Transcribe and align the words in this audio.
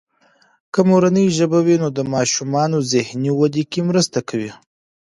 که 0.73 0.79
مورنۍ 0.89 1.25
ژبه 1.37 1.59
وي، 1.65 1.75
نو 1.83 1.87
د 1.97 1.99
ماشومانو 2.13 2.77
ذهني 2.93 3.31
ودې 3.39 3.63
کې 3.71 3.81
مرسته 3.89 4.19
کوي. 4.29 4.51